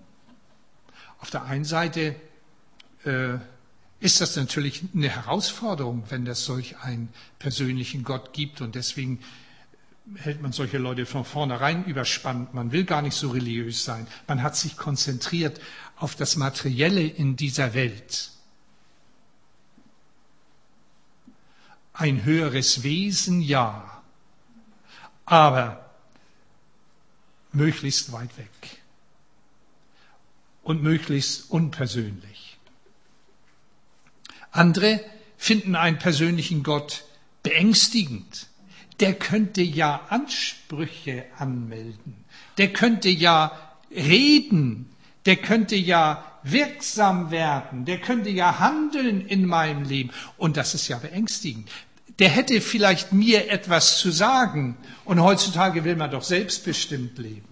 Auf 1.19 1.29
der 1.29 1.43
einen 1.43 1.65
Seite 1.65 2.15
äh, 3.03 3.35
ist 3.99 4.21
das 4.21 4.35
natürlich 4.35 4.83
eine 4.93 5.09
Herausforderung, 5.09 6.03
wenn 6.09 6.25
es 6.27 6.45
solch 6.45 6.77
einen 6.79 7.09
persönlichen 7.39 8.03
Gott 8.03 8.33
gibt 8.33 8.61
und 8.61 8.75
deswegen 8.75 9.19
hält 10.15 10.41
man 10.41 10.51
solche 10.51 10.77
Leute 10.77 11.05
von 11.05 11.23
vornherein 11.25 11.85
überspannt. 11.85 12.53
Man 12.53 12.71
will 12.71 12.83
gar 12.83 13.01
nicht 13.01 13.15
so 13.15 13.31
religiös 13.31 13.85
sein. 13.85 14.07
Man 14.27 14.43
hat 14.43 14.55
sich 14.55 14.75
konzentriert 14.75 15.61
auf 15.95 16.15
das 16.15 16.35
Materielle 16.35 17.05
in 17.05 17.35
dieser 17.35 17.73
Welt. 17.73 18.31
Ein 21.93 22.23
höheres 22.25 22.83
Wesen, 22.83 23.41
ja. 23.41 24.01
Aber 25.25 25.89
möglichst 27.53 28.11
weit 28.11 28.37
weg 28.37 28.81
und 30.63 30.81
möglichst 30.81 31.49
unpersönlich. 31.49 32.57
Andere 34.51 35.03
finden 35.37 35.75
einen 35.75 35.97
persönlichen 35.97 36.63
Gott 36.63 37.05
beängstigend. 37.41 38.47
Der 39.03 39.13
könnte 39.13 39.61
ja 39.61 40.01
Ansprüche 40.09 41.25
anmelden. 41.37 42.23
Der 42.57 42.71
könnte 42.71 43.09
ja 43.09 43.51
reden. 43.91 44.89
Der 45.25 45.35
könnte 45.37 45.75
ja 45.75 46.23
wirksam 46.43 47.31
werden. 47.31 47.85
Der 47.85 47.99
könnte 47.99 48.29
ja 48.29 48.59
handeln 48.59 49.25
in 49.27 49.45
meinem 49.45 49.83
Leben. 49.83 50.11
Und 50.37 50.57
das 50.57 50.73
ist 50.75 50.87
ja 50.87 50.97
beängstigend 50.97 51.69
der 52.19 52.29
hätte 52.29 52.61
vielleicht 52.61 53.11
mir 53.11 53.49
etwas 53.49 53.97
zu 53.97 54.11
sagen. 54.11 54.77
Und 55.05 55.21
heutzutage 55.21 55.83
will 55.83 55.95
man 55.95 56.11
doch 56.11 56.23
selbstbestimmt 56.23 57.17
leben. 57.17 57.47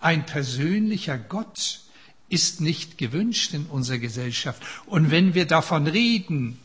Ein 0.00 0.26
persönlicher 0.26 1.18
Gott 1.18 1.80
ist 2.28 2.60
nicht 2.60 2.98
gewünscht 2.98 3.52
in 3.52 3.66
unserer 3.66 3.98
Gesellschaft. 3.98 4.62
Und 4.86 5.10
wenn 5.10 5.34
wir 5.34 5.46
davon 5.46 5.86
reden, 5.86 6.58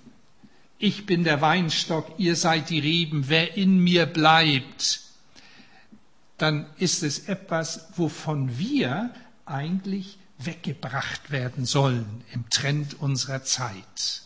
ich 0.79 1.05
bin 1.05 1.23
der 1.23 1.41
Weinstock, 1.41 2.19
ihr 2.19 2.35
seid 2.35 2.69
die 2.69 2.79
Reben, 2.79 3.29
wer 3.29 3.57
in 3.57 3.79
mir 3.79 4.05
bleibt, 4.05 5.01
dann 6.37 6.69
ist 6.77 7.01
es 7.01 7.27
etwas, 7.27 7.87
wovon 7.95 8.59
wir 8.59 9.13
eigentlich 9.45 10.19
weggebracht 10.37 11.31
werden 11.31 11.65
sollen 11.65 12.23
im 12.31 12.47
Trend 12.49 12.99
unserer 12.99 13.43
Zeit, 13.43 14.21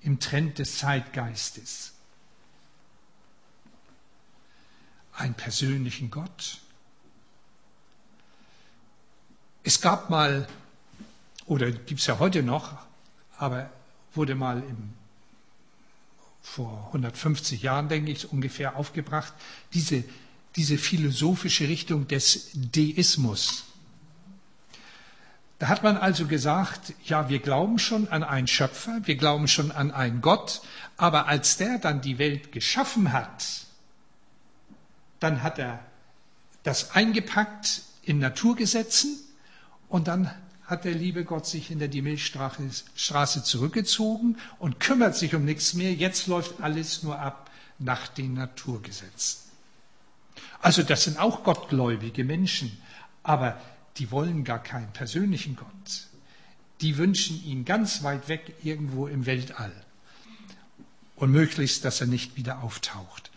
im 0.00 0.20
Trend 0.20 0.58
des 0.58 0.78
Zeitgeistes. 0.78 1.92
Einen 5.12 5.34
persönlichen 5.34 6.10
Gott. 6.10 6.58
Es 9.62 9.80
gab 9.80 10.08
mal, 10.08 10.48
oder 11.46 11.70
gibt 11.70 12.00
es 12.00 12.06
ja 12.06 12.18
heute 12.18 12.42
noch, 12.42 12.78
aber 13.36 13.70
wurde 14.16 14.34
mal 14.34 14.58
im, 14.58 14.92
vor 16.40 16.84
150 16.88 17.62
Jahren, 17.62 17.88
denke 17.88 18.10
ich, 18.10 18.30
ungefähr 18.32 18.76
aufgebracht, 18.76 19.32
diese, 19.72 20.04
diese 20.56 20.78
philosophische 20.78 21.68
Richtung 21.68 22.06
des 22.06 22.50
Deismus. 22.54 23.64
Da 25.58 25.68
hat 25.68 25.82
man 25.82 25.96
also 25.96 26.26
gesagt, 26.26 26.92
ja, 27.04 27.28
wir 27.28 27.38
glauben 27.38 27.78
schon 27.78 28.08
an 28.08 28.22
einen 28.22 28.46
Schöpfer, 28.46 29.00
wir 29.04 29.16
glauben 29.16 29.48
schon 29.48 29.70
an 29.70 29.90
einen 29.90 30.20
Gott, 30.20 30.60
aber 30.96 31.26
als 31.26 31.56
der 31.56 31.78
dann 31.78 32.00
die 32.00 32.18
Welt 32.18 32.52
geschaffen 32.52 33.12
hat, 33.12 33.44
dann 35.20 35.42
hat 35.42 35.58
er 35.58 35.80
das 36.64 36.90
eingepackt 36.90 37.82
in 38.02 38.18
Naturgesetzen 38.18 39.16
und 39.88 40.08
dann 40.08 40.30
hat 40.66 40.84
der 40.84 40.94
liebe 40.94 41.24
Gott 41.24 41.46
sich 41.46 41.66
hinter 41.66 41.88
die 41.88 42.02
Milchstraße 42.02 43.44
zurückgezogen 43.44 44.38
und 44.58 44.80
kümmert 44.80 45.16
sich 45.16 45.34
um 45.34 45.44
nichts 45.44 45.74
mehr. 45.74 45.92
Jetzt 45.92 46.26
läuft 46.26 46.60
alles 46.62 47.02
nur 47.02 47.18
ab 47.18 47.50
nach 47.78 48.08
den 48.08 48.34
Naturgesetzen. 48.34 49.40
Also 50.60 50.82
das 50.82 51.04
sind 51.04 51.18
auch 51.18 51.44
gottgläubige 51.44 52.24
Menschen, 52.24 52.76
aber 53.22 53.60
die 53.98 54.10
wollen 54.10 54.44
gar 54.44 54.62
keinen 54.62 54.92
persönlichen 54.92 55.56
Gott. 55.56 56.08
Die 56.80 56.96
wünschen 56.96 57.44
ihn 57.44 57.64
ganz 57.64 58.02
weit 58.02 58.28
weg 58.28 58.54
irgendwo 58.62 59.06
im 59.06 59.26
Weltall. 59.26 59.72
Und 61.16 61.30
möglichst, 61.30 61.84
dass 61.84 62.00
er 62.00 62.08
nicht 62.08 62.36
wieder 62.36 62.62
auftaucht. 62.62 63.30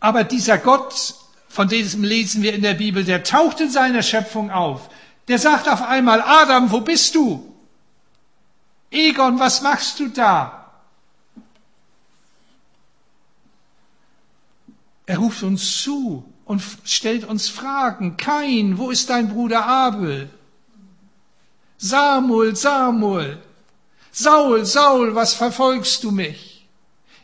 Aber 0.00 0.24
dieser 0.24 0.58
Gott, 0.58 1.14
von 1.48 1.68
diesem 1.68 2.02
lesen 2.02 2.42
wir 2.42 2.54
in 2.54 2.62
der 2.62 2.74
Bibel, 2.74 3.04
der 3.04 3.22
taucht 3.22 3.60
in 3.60 3.70
seiner 3.70 4.02
Schöpfung 4.02 4.50
auf. 4.50 4.90
Der 5.28 5.38
sagt 5.38 5.68
auf 5.68 5.82
einmal, 5.82 6.22
Adam, 6.22 6.70
wo 6.70 6.80
bist 6.80 7.14
du? 7.14 7.52
Egon, 8.90 9.38
was 9.38 9.60
machst 9.60 9.98
du 9.98 10.08
da? 10.08 10.70
Er 15.06 15.18
ruft 15.18 15.42
uns 15.42 15.82
zu 15.82 16.24
und 16.44 16.62
stellt 16.84 17.24
uns 17.24 17.48
Fragen. 17.48 18.16
Kain, 18.16 18.78
wo 18.78 18.90
ist 18.90 19.10
dein 19.10 19.28
Bruder 19.28 19.66
Abel? 19.66 20.30
Samuel, 21.78 22.56
Samuel, 22.56 23.42
Saul, 24.10 24.64
Saul, 24.64 25.14
was 25.14 25.34
verfolgst 25.34 26.02
du 26.04 26.10
mich? 26.10 26.66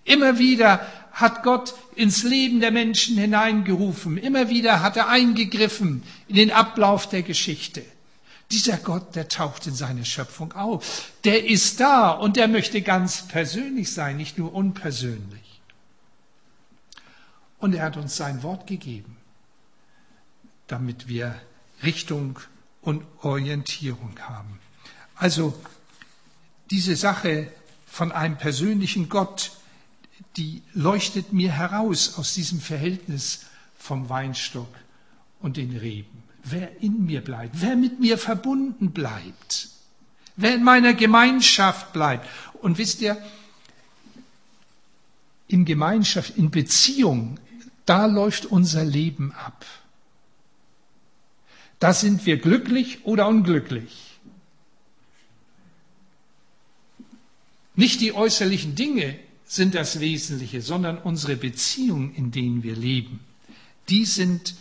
Immer 0.05 0.39
wieder 0.39 0.87
hat 1.13 1.43
Gott 1.43 1.75
ins 1.95 2.23
Leben 2.23 2.61
der 2.61 2.71
Menschen 2.71 3.17
hineingerufen. 3.19 4.17
Immer 4.17 4.49
wieder 4.49 4.83
hat 4.83 4.97
er 4.97 5.09
eingegriffen 5.09 6.03
in 6.29 6.37
den 6.37 6.51
Ablauf 6.51 7.09
der 7.09 7.23
Geschichte. 7.23 7.85
Dieser 8.51 8.77
Gott, 8.77 9.15
der 9.15 9.29
taucht 9.29 9.67
in 9.67 9.75
seine 9.75 10.05
Schöpfung 10.05 10.53
auf. 10.53 11.13
Der 11.25 11.47
ist 11.47 11.81
da 11.81 12.11
und 12.11 12.37
der 12.37 12.49
möchte 12.49 12.83
ganz 12.83 13.29
persönlich 13.29 13.93
sein, 13.93 14.17
nicht 14.17 14.39
nur 14.39 14.55
unpersönlich. 14.55 15.61
Und 17.59 17.75
er 17.75 17.85
hat 17.85 17.97
uns 17.97 18.17
sein 18.17 18.43
Wort 18.43 18.67
gegeben, 18.67 19.17
damit 20.67 21.09
wir 21.09 21.35
Richtung 21.83 22.39
und 22.83 23.05
Orientierung 23.23 24.19
haben. 24.21 24.59
Also 25.15 25.55
diese 26.71 26.97
Sache 26.97 27.51
von 27.87 28.13
einem 28.13 28.37
persönlichen 28.37 29.09
Gott, 29.09 29.53
die 30.37 30.63
leuchtet 30.73 31.33
mir 31.33 31.53
heraus 31.53 32.15
aus 32.17 32.35
diesem 32.35 32.61
Verhältnis 32.61 33.47
vom 33.77 34.09
Weinstock 34.09 34.73
und 35.41 35.57
den 35.57 35.77
Reben 35.77 36.23
wer 36.45 36.83
in 36.83 37.05
mir 37.07 37.23
bleibt, 37.23 37.61
wer 37.61 37.77
mit 37.77 38.01
mir 38.01 38.19
verbunden 38.19 38.93
bleibt, 38.93 39.69
wer 40.37 40.55
in 40.55 40.65
meiner 40.65 40.95
Gemeinschaft 40.95 41.93
bleibt. 41.93 42.29
Und 42.61 42.79
wisst 42.79 43.01
ihr, 43.01 43.23
in 45.49 45.65
Gemeinschaft, 45.65 46.37
in 46.37 46.51
Beziehung, 46.51 47.39
da 47.85 48.07
läuft 48.07 48.47
unser 48.47 48.85
Leben 48.85 49.33
ab. 49.33 49.67
Da 51.79 51.93
sind 51.93 52.27
wir 52.27 52.39
glücklich 52.39 53.05
oder 53.05 53.27
unglücklich. 53.27 54.19
Nicht 57.75 58.01
die 58.01 58.13
äußerlichen 58.13 58.75
Dinge 58.77 59.19
sind 59.53 59.75
das 59.75 60.01
Wesentliche, 60.01 60.63
sondern 60.63 60.97
unsere 60.97 61.37
Beziehungen, 61.37 62.15
in 62.15 62.31
denen 62.31 62.63
wir 62.63 62.75
leben. 62.75 63.21
Die 63.91 64.07
sind 64.07 64.55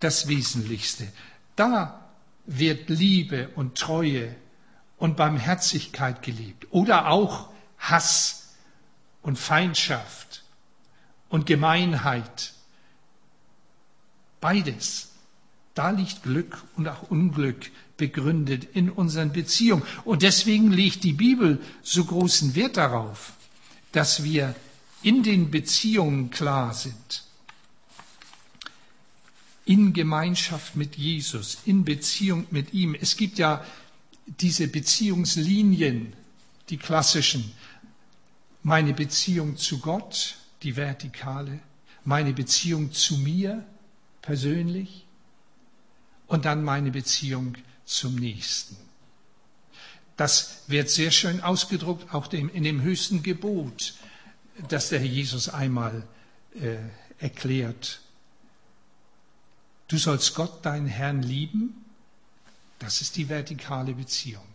das 0.00 0.26
Wesentlichste. 0.26 1.06
Da 1.54 2.08
wird 2.46 2.88
Liebe 2.88 3.50
und 3.56 3.76
Treue 3.76 4.34
und 4.96 5.18
Barmherzigkeit 5.18 6.22
gelebt. 6.22 6.66
Oder 6.70 7.08
auch 7.08 7.50
Hass 7.78 8.54
und 9.20 9.38
Feindschaft 9.38 10.42
und 11.28 11.44
Gemeinheit. 11.44 12.54
Beides. 14.40 15.10
Da 15.74 15.90
liegt 15.90 16.22
Glück 16.22 16.64
und 16.74 16.88
auch 16.88 17.10
Unglück 17.10 17.70
begründet 17.98 18.66
in 18.72 18.88
unseren 18.88 19.30
Beziehungen. 19.30 19.82
Und 20.06 20.22
deswegen 20.22 20.72
legt 20.72 21.04
die 21.04 21.12
Bibel 21.12 21.60
so 21.82 22.06
großen 22.06 22.54
Wert 22.54 22.78
darauf, 22.78 23.34
dass 23.92 24.24
wir 24.24 24.54
in 25.02 25.22
den 25.22 25.50
Beziehungen 25.50 26.30
klar 26.30 26.74
sind 26.74 27.24
in 29.68 29.92
Gemeinschaft 29.92 30.76
mit 30.76 30.96
Jesus, 30.96 31.58
in 31.66 31.84
Beziehung 31.84 32.46
mit 32.50 32.72
ihm. 32.72 32.94
Es 32.94 33.18
gibt 33.18 33.38
ja 33.38 33.62
diese 34.24 34.66
Beziehungslinien, 34.66 36.14
die 36.70 36.78
klassischen. 36.78 37.52
Meine 38.62 38.94
Beziehung 38.94 39.58
zu 39.58 39.78
Gott, 39.78 40.36
die 40.62 40.74
vertikale, 40.74 41.60
meine 42.02 42.32
Beziehung 42.32 42.92
zu 42.92 43.18
mir 43.18 43.62
persönlich 44.22 45.04
und 46.28 46.46
dann 46.46 46.64
meine 46.64 46.90
Beziehung 46.90 47.54
zum 47.84 48.14
Nächsten. 48.14 48.87
Das 50.18 50.64
wird 50.66 50.90
sehr 50.90 51.10
schön 51.10 51.40
ausgedruckt, 51.40 52.12
auch 52.12 52.30
in 52.32 52.62
dem 52.62 52.82
höchsten 52.82 53.22
Gebot, 53.22 53.94
das 54.68 54.90
der 54.90 54.98
Herr 54.98 55.06
Jesus 55.06 55.48
einmal 55.48 56.06
äh, 56.54 56.76
erklärt 57.18 58.00
Du 59.88 59.96
sollst 59.96 60.34
Gott, 60.34 60.64
deinen 60.64 60.86
Herrn, 60.86 61.22
lieben. 61.22 61.84
Das 62.78 63.00
ist 63.00 63.16
die 63.16 63.28
vertikale 63.28 63.94
Beziehung. 63.94 64.46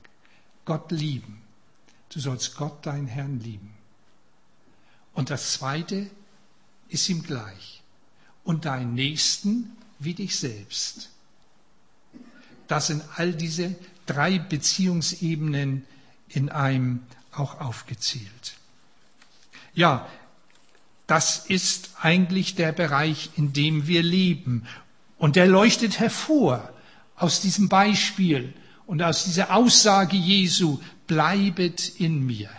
Gott 0.64 0.92
lieben. 0.92 1.42
Du 2.10 2.20
sollst 2.20 2.56
Gott, 2.56 2.86
deinen 2.86 3.08
Herrn, 3.08 3.40
lieben. 3.40 3.74
Und 5.14 5.32
das 5.32 5.54
Zweite 5.54 6.10
ist 6.88 7.10
ihm 7.10 7.24
gleich. 7.24 7.82
Und 8.44 8.66
deinen 8.66 8.94
Nächsten 8.94 9.76
wie 9.98 10.14
dich 10.14 10.38
selbst. 10.38 11.10
Das 12.68 12.88
sind 12.88 13.04
all 13.16 13.34
diese 13.34 13.76
drei 14.06 14.40
Beziehungsebenen 14.40 15.86
in 16.30 16.50
einem 16.50 17.02
auch 17.32 17.60
aufgezählt. 17.60 18.56
Ja, 19.74 20.08
das 21.08 21.46
ist 21.48 21.92
eigentlich 22.02 22.56
der 22.56 22.72
Bereich, 22.72 23.32
in 23.36 23.54
dem 23.54 23.88
wir 23.88 24.04
leben. 24.04 24.66
Und 25.18 25.36
der 25.36 25.48
leuchtet 25.48 26.00
hervor 26.00 26.72
aus 27.16 27.42
diesem 27.42 27.70
Beispiel 27.70 28.54
und 28.86 29.02
aus 29.02 29.26
dieser 29.26 29.56
Aussage 29.56 30.18
Jesu, 30.18 30.80
bleibet 31.08 32.00
in 32.00 32.26
mir. 32.26 32.50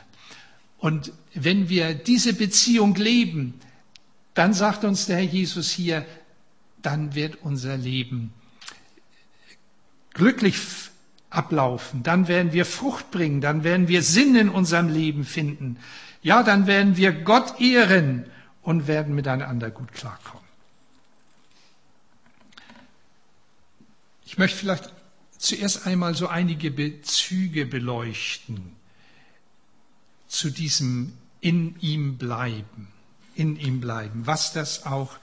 Und 0.78 1.12
wenn 1.34 1.68
wir 1.68 1.94
diese 1.94 2.34
Beziehung 2.34 2.94
leben, 2.94 3.54
dann 4.34 4.52
sagt 4.52 4.84
uns 4.84 5.06
der 5.06 5.16
Herr 5.16 5.24
Jesus 5.24 5.70
hier, 5.70 6.04
dann 6.82 7.14
wird 7.14 7.36
unser 7.42 7.76
Leben 7.76 8.32
glücklich 10.14 10.56
ablaufen, 11.36 12.02
dann 12.02 12.28
werden 12.28 12.52
wir 12.52 12.64
Frucht 12.64 13.10
bringen, 13.10 13.40
dann 13.40 13.64
werden 13.64 13.88
wir 13.88 14.02
Sinn 14.02 14.34
in 14.36 14.48
unserem 14.48 14.88
Leben 14.88 15.24
finden. 15.24 15.78
Ja, 16.22 16.42
dann 16.42 16.66
werden 16.66 16.96
wir 16.96 17.12
Gott 17.12 17.60
ehren 17.60 18.24
und 18.62 18.86
werden 18.86 19.14
miteinander 19.14 19.70
gut 19.70 19.92
klarkommen. 19.92 20.44
Ich 24.26 24.38
möchte 24.38 24.58
vielleicht 24.58 24.92
zuerst 25.38 25.86
einmal 25.86 26.14
so 26.14 26.28
einige 26.28 26.70
Bezüge 26.70 27.66
beleuchten 27.66 28.74
zu 30.26 30.50
diesem 30.50 31.12
in 31.40 31.78
ihm 31.80 32.16
bleiben, 32.16 32.88
in 33.34 33.56
ihm 33.56 33.80
bleiben, 33.80 34.26
was 34.26 34.52
das 34.52 34.86
auch 34.86 35.18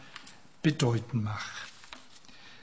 bedeuten 0.62 1.24
mag. 1.24 1.42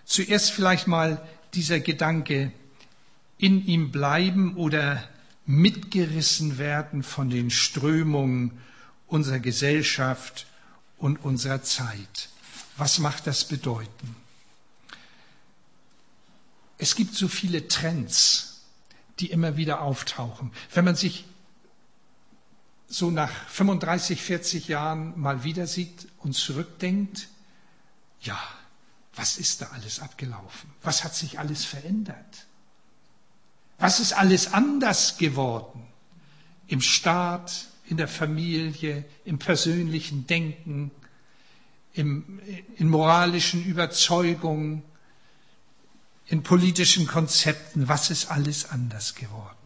Zuerst 0.05 0.53
vielleicht 0.53 0.87
mal 0.87 1.21
dieser 1.55 1.81
Gedanke, 1.81 2.53
in 3.39 3.65
ihm 3.67 3.91
bleiben 3.91 4.57
oder 4.57 5.03
mitgerissen 5.47 6.59
werden 6.59 7.03
von 7.03 7.31
den 7.31 7.51
Strömungen 7.51 8.61
unserer 9.07 9.39
Gesellschaft 9.39 10.47
und 10.99 11.25
unserer 11.25 11.63
Zeit. 11.63 12.29
Was 12.77 12.99
macht 12.99 13.27
das 13.27 13.47
bedeuten? 13.47 14.17
Es 16.77 16.95
gibt 16.95 17.15
so 17.15 17.29
viele 17.29 17.67
Trends, 17.67 18.61
die 19.19 19.31
immer 19.31 19.57
wieder 19.57 19.81
auftauchen. 19.81 20.53
Wenn 20.73 20.85
man 20.85 20.97
sich 20.97 21.25
so 22.89 23.11
nach 23.11 23.31
35, 23.49 24.23
40 24.23 24.69
Jahren 24.69 25.19
mal 25.19 25.45
wieder 25.45 25.67
sieht 25.67 26.09
und 26.19 26.35
zurückdenkt, 26.35 27.29
ja, 28.21 28.39
was 29.15 29.39
ist 29.39 29.61
da 29.63 29.67
alles 29.67 30.01
abgelaufen? 30.01 30.71
Was 30.83 31.05
hat 31.05 31.15
sich 31.15 31.39
alles 31.39 31.65
verändert? 31.65 32.48
Was 33.79 34.01
ist 34.01 34.13
alles 34.13 34.53
anders 34.53 35.19
geworden? 35.19 35.87
Im 36.67 36.81
Staat, 36.81 37.67
in 37.87 37.97
der 37.97 38.09
Familie, 38.09 39.05
im 39.25 39.39
persönlichen 39.39 40.27
Denken, 40.27 40.91
im, 41.95 42.41
in 42.77 42.89
moralischen 42.89 43.65
Überzeugungen, 43.65 44.83
in 46.27 46.43
politischen 46.43 47.07
Konzepten. 47.07 47.89
Was 47.89 48.11
ist 48.11 48.31
alles 48.31 48.69
anders 48.69 49.15
geworden? 49.15 49.57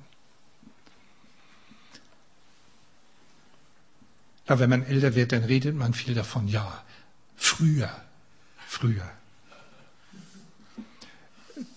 Ja, 4.49 4.59
wenn 4.59 4.71
man 4.71 4.85
älter 4.85 5.15
wird, 5.15 5.33
dann 5.33 5.45
redet 5.45 5.75
man 5.75 5.95
viel 5.95 6.15
davon, 6.15 6.47
ja, 6.49 6.85
früher, 7.37 7.91
früher. 8.67 9.11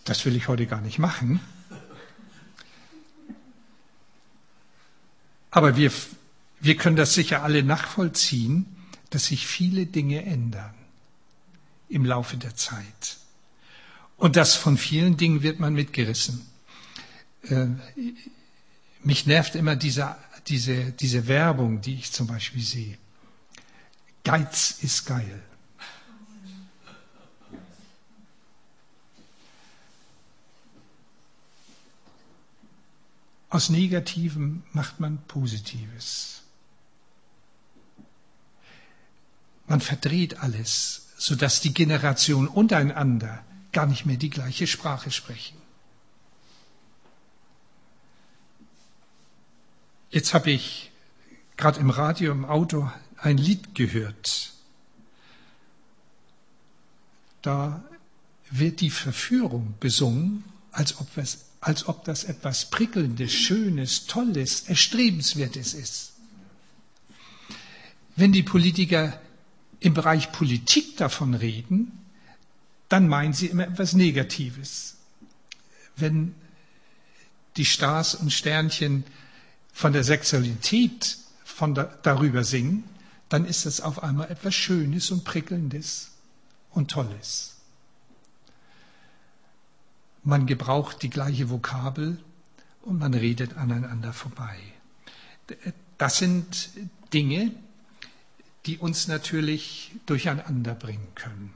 Das 0.04 0.26
will 0.26 0.36
ich 0.36 0.48
heute 0.48 0.68
gar 0.68 0.82
nicht 0.82 1.00
machen. 1.00 1.40
Aber 5.56 5.78
wir, 5.78 5.90
wir 6.60 6.76
können 6.76 6.98
das 6.98 7.14
sicher 7.14 7.42
alle 7.42 7.64
nachvollziehen, 7.64 8.66
dass 9.10 9.28
sich 9.28 9.48
viele 9.48 9.86
Dinge 9.86 10.26
ändern 10.26 10.74
im 11.88 12.04
Laufe 12.04 12.36
der 12.36 12.58
Zeit. 12.58 13.20
Und 14.18 14.36
das 14.36 14.56
von 14.56 14.78
vielen 14.78 15.16
Dingen 15.16 15.44
wird 15.44 15.62
man 15.62 15.74
mitgerissen. 15.74 16.46
Äh, 17.44 17.68
mich 19.02 19.28
nervt 19.28 19.56
immer 19.56 19.78
diese, 19.78 20.18
diese, 20.48 20.92
diese 20.92 21.26
Werbung, 21.30 21.80
die 21.80 21.94
ich 21.94 22.12
zum 22.12 22.28
Beispiel 22.28 22.62
sehe. 22.62 22.98
Geiz 24.26 24.80
ist 24.82 25.06
geil. 25.06 25.42
Aus 33.56 33.70
Negativem 33.70 34.64
macht 34.74 35.00
man 35.00 35.18
Positives. 35.30 36.42
Man 39.66 39.80
verdreht 39.80 40.40
alles, 40.40 41.14
sodass 41.18 41.62
die 41.62 41.74
Generation 41.74 42.50
untereinander 42.50 43.46
gar 43.72 43.86
nicht 43.86 44.06
mehr 44.06 44.18
die 44.18 44.30
gleiche 44.30 44.68
Sprache 44.68 45.10
sprechen. 45.10 45.56
Jetzt 50.10 50.34
habe 50.34 50.52
ich 50.52 50.92
gerade 51.56 51.80
im 51.80 51.92
Radio, 51.92 52.34
im 52.34 52.44
Auto 52.44 52.92
ein 53.16 53.38
Lied 53.38 53.74
gehört. 53.74 54.52
Da 57.42 57.86
wird 58.52 58.82
die 58.82 58.90
Verführung 58.90 59.76
besungen, 59.80 60.44
als 60.74 61.00
ob 61.00 61.16
es 61.16 61.46
als 61.66 61.88
ob 61.88 62.06
das 62.06 62.24
etwas 62.26 62.70
Prickelndes, 62.70 63.34
Schönes, 63.34 64.06
Tolles, 64.06 64.62
Erstrebenswertes 64.70 65.74
ist. 65.74 66.14
Wenn 68.16 68.32
die 68.32 68.44
Politiker 68.44 69.20
im 69.80 69.96
Bereich 69.96 70.32
Politik 70.32 70.96
davon 70.98 71.34
reden, 71.34 71.92
dann 72.88 73.08
meinen 73.08 73.34
sie 73.34 73.48
immer 73.48 73.64
etwas 73.68 73.94
Negatives. 73.94 74.98
Wenn 75.96 76.36
die 77.58 77.66
Stars 77.66 78.14
und 78.14 78.32
Sternchen 78.32 79.04
von 79.74 79.92
der 79.92 80.04
Sexualität 80.04 81.18
von 81.44 81.74
da, 81.74 81.86
darüber 82.04 82.44
singen, 82.44 82.84
dann 83.28 83.44
ist 83.44 83.66
es 83.66 83.82
auf 83.82 84.04
einmal 84.04 84.30
etwas 84.30 84.54
Schönes 84.54 85.10
und 85.10 85.24
Prickelndes 85.24 86.12
und 86.70 86.92
Tolles. 86.92 87.55
Man 90.26 90.48
gebraucht 90.48 91.04
die 91.04 91.10
gleiche 91.10 91.50
Vokabel 91.52 92.18
und 92.82 92.98
man 93.00 93.14
redet 93.14 93.58
aneinander 93.58 94.12
vorbei. 94.12 94.58
Das 96.00 96.18
sind 96.18 96.70
Dinge, 97.14 97.52
die 98.66 98.80
uns 98.80 99.08
natürlich 99.08 99.92
durcheinander 100.08 100.74
bringen 100.74 101.08
können. 101.14 101.54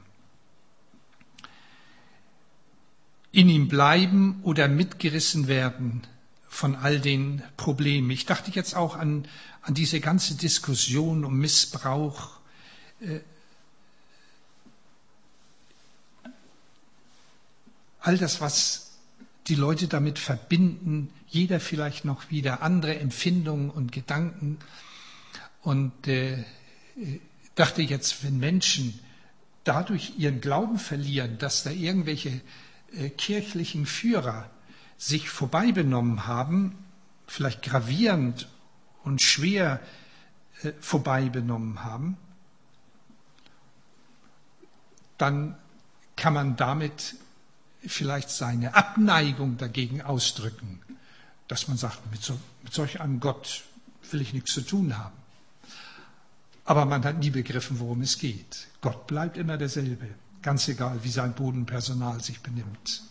In 3.32 3.48
ihm 3.48 3.66
bleiben 3.68 4.40
oder 4.44 4.68
mitgerissen 4.68 5.48
werden 5.48 6.02
von 6.48 6.76
all 6.76 7.00
den 7.00 7.42
Problemen. 7.56 8.10
Ich 8.10 8.26
dachte 8.26 8.52
jetzt 8.52 8.74
auch 8.76 8.96
an, 8.96 9.26
an 9.62 9.74
diese 9.74 10.00
ganze 10.00 10.34
Diskussion 10.36 11.24
um 11.24 11.38
Missbrauch. 11.38 12.38
All 18.00 18.18
das, 18.18 18.40
was 18.40 18.90
die 19.46 19.54
Leute 19.54 19.88
damit 19.88 20.18
verbinden, 20.18 21.10
jeder 21.28 21.60
vielleicht 21.60 22.04
noch 22.04 22.30
wieder 22.30 22.62
andere 22.62 22.98
Empfindungen 22.98 23.70
und 23.70 23.92
Gedanken. 23.92 24.58
Und 25.62 26.08
äh, 26.08 26.44
dachte 27.54 27.82
jetzt, 27.82 28.24
wenn 28.24 28.38
Menschen 28.38 28.98
dadurch 29.64 30.14
ihren 30.18 30.40
Glauben 30.40 30.78
verlieren, 30.78 31.38
dass 31.38 31.62
da 31.62 31.70
irgendwelche 31.70 32.40
äh, 32.92 33.10
kirchlichen 33.10 33.86
Führer 33.86 34.50
sich 34.96 35.28
vorbei 35.28 35.72
benommen 35.72 36.26
haben, 36.26 36.78
vielleicht 37.26 37.62
gravierend 37.62 38.48
und 39.04 39.22
schwer 39.22 39.80
äh, 40.62 40.72
vorbei 40.80 41.30
haben, 41.76 42.16
dann 45.18 45.56
kann 46.16 46.34
man 46.34 46.56
damit 46.56 47.16
vielleicht 47.86 48.30
seine 48.30 48.74
Abneigung 48.74 49.56
dagegen 49.56 50.02
ausdrücken, 50.02 50.80
dass 51.48 51.68
man 51.68 51.76
sagt, 51.76 52.10
mit, 52.10 52.22
so, 52.22 52.38
mit 52.62 52.72
solch 52.72 53.00
einem 53.00 53.20
Gott 53.20 53.64
will 54.10 54.20
ich 54.20 54.32
nichts 54.32 54.52
zu 54.52 54.62
tun 54.62 54.96
haben. 54.98 55.16
Aber 56.64 56.84
man 56.84 57.04
hat 57.04 57.18
nie 57.18 57.30
begriffen, 57.30 57.80
worum 57.80 58.02
es 58.02 58.18
geht. 58.18 58.68
Gott 58.80 59.06
bleibt 59.06 59.36
immer 59.36 59.56
derselbe, 59.56 60.06
ganz 60.42 60.68
egal, 60.68 61.02
wie 61.02 61.10
sein 61.10 61.34
Bodenpersonal 61.34 62.22
sich 62.22 62.40
benimmt. 62.40 63.02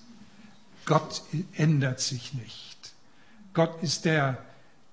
Gott 0.86 1.22
ändert 1.54 2.00
sich 2.00 2.34
nicht. 2.34 2.94
Gott 3.54 3.84
ist 3.84 4.06
der, 4.06 4.44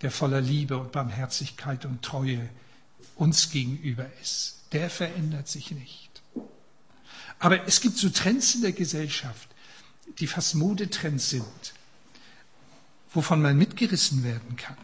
der 0.02 0.10
voller 0.10 0.40
Liebe 0.40 0.76
und 0.78 0.92
Barmherzigkeit 0.92 1.84
und 1.84 2.02
Treue 2.02 2.48
uns 3.14 3.50
gegenüber 3.50 4.06
ist. 4.20 4.56
Der 4.72 4.90
verändert 4.90 5.48
sich 5.48 5.70
nicht. 5.70 6.10
Aber 7.38 7.66
es 7.66 7.80
gibt 7.80 7.96
so 7.96 8.08
Trends 8.08 8.54
in 8.54 8.62
der 8.62 8.72
Gesellschaft, 8.72 9.48
die 10.18 10.26
fast 10.26 10.54
Modetrends 10.54 11.30
sind, 11.30 11.74
wovon 13.12 13.42
man 13.42 13.56
mitgerissen 13.56 14.24
werden 14.24 14.56
kann. 14.56 14.76